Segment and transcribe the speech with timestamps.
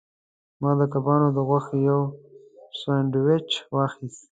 [0.61, 2.01] ما د کبانو د غوښې یو
[2.79, 4.19] سانډویچ واخیست.